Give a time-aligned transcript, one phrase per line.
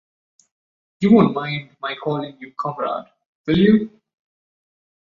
[1.01, 3.05] You won't mind my calling you Comrade,
[3.45, 4.01] will you?